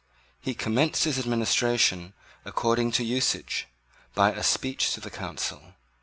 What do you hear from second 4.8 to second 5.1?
to